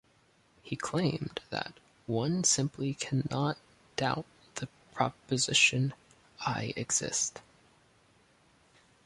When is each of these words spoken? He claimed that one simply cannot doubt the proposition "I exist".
He 0.63 0.75
claimed 0.75 1.41
that 1.51 1.73
one 2.07 2.43
simply 2.43 2.95
cannot 2.95 3.59
doubt 3.97 4.25
the 4.55 4.67
proposition 4.95 5.93
"I 6.39 6.73
exist". 6.75 7.39